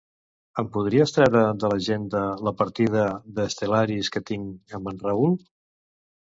[0.61, 3.05] Em podries treure de l'agenda la partida
[3.37, 5.41] d'"Stellaris" que tinc amb en Raül?